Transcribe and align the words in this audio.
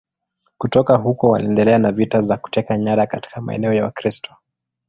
Kutoka 0.57 0.95
huko 0.97 1.29
waliendelea 1.29 1.77
na 1.77 1.91
vita 1.91 2.21
za 2.21 2.37
kuteka 2.37 2.77
nyara 2.77 3.07
katika 3.07 3.41
maeneo 3.41 3.73
ya 3.73 3.83
Wakristo. 3.83 4.35